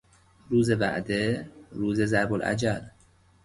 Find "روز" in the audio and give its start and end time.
0.49-0.69, 1.71-2.01